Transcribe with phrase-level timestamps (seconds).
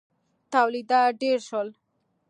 [0.53, 1.67] تولیدات ډېر شول.